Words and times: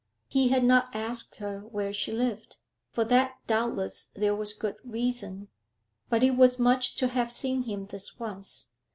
He 0.27 0.47
had 0.47 0.63
not 0.63 0.95
asked 0.95 1.35
her 1.35 1.59
where 1.59 1.93
she 1.93 2.11
lived; 2.11 2.57
for 2.89 3.03
that 3.05 3.35
doubtless 3.45 4.07
there 4.07 4.35
was 4.35 4.51
good 4.51 4.77
reason. 4.83 5.47
But 6.09 6.23
it 6.23 6.31
was 6.35 6.57
much 6.57 6.95
to 6.95 7.07
have 7.09 7.31
seen 7.31 7.65
him 7.65 7.85
this 7.85 8.17
once. 8.17 8.71